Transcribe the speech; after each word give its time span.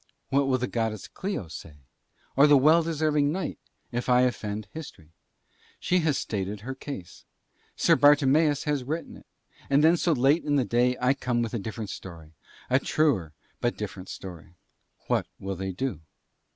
What 0.29 0.47
will 0.47 0.57
the 0.57 0.65
Goddess 0.65 1.07
Clio 1.07 1.47
say, 1.47 1.75
or 2.35 2.47
the 2.47 2.57
well 2.57 2.81
deserving 2.81 3.31
knight, 3.31 3.59
if 3.91 4.09
I 4.09 4.21
offend 4.21 4.67
History? 4.71 5.09
She 5.79 5.99
has 5.99 6.17
stated 6.17 6.61
her 6.61 6.73
case, 6.73 7.23
Sir 7.75 7.95
Bartimeus 7.95 8.63
has 8.63 8.83
written 8.83 9.15
it, 9.15 9.27
and 9.69 9.83
then 9.83 9.97
so 9.97 10.13
late 10.13 10.43
in 10.43 10.55
the 10.55 10.65
day 10.65 10.97
I 10.99 11.13
come 11.13 11.43
with 11.43 11.53
a 11.53 11.59
different 11.59 11.91
story, 11.91 12.33
a 12.67 12.79
truer 12.79 13.33
but 13.59 13.77
different 13.77 14.09
story. 14.09 14.55
What 15.05 15.27
will 15.37 15.55
they 15.55 15.71
do? 15.71 16.01